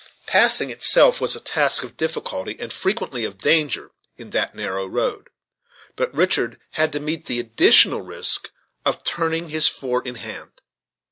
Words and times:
Passing 0.25 0.71
itself 0.71 1.21
was 1.21 1.35
a 1.35 1.39
task 1.39 1.83
of 1.83 1.95
difficulty, 1.95 2.57
and 2.59 2.73
frequently 2.73 3.23
of 3.23 3.37
danger, 3.37 3.91
in 4.17 4.31
that 4.31 4.55
narrow 4.55 4.87
road; 4.87 5.29
but 5.95 6.11
Richard 6.11 6.59
had 6.71 6.91
to 6.93 6.99
meet 6.99 7.27
the 7.27 7.39
additional 7.39 8.01
risk 8.01 8.49
of 8.83 9.03
turning 9.03 9.49
his 9.49 9.67
four 9.67 10.01
in 10.03 10.15
hand. 10.15 10.59